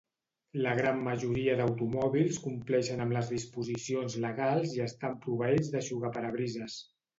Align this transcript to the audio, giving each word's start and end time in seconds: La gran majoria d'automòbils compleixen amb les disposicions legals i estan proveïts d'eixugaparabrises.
La 0.65 0.69
gran 0.77 1.03
majoria 1.07 1.57
d'automòbils 1.59 2.39
compleixen 2.47 3.05
amb 3.05 3.15
les 3.19 3.31
disposicions 3.35 4.17
legals 4.27 4.75
i 4.81 4.85
estan 4.89 5.23
proveïts 5.29 5.73
d'eixugaparabrises. 5.77 6.83